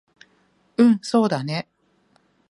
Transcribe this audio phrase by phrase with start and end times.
[0.77, 1.67] うんそうだね